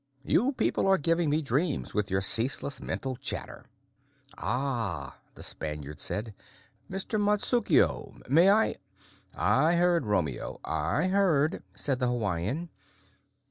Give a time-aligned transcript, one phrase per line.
[0.23, 3.67] You people are giving me dreams, with your ceaseless mental chatter."
[4.35, 6.33] "Ah!" the Spaniard said.
[6.89, 7.21] "Mr.
[7.21, 8.77] Matsukuo, may I"
[9.67, 12.69] "I heard, Romeo, I heard," said the Hawaiian.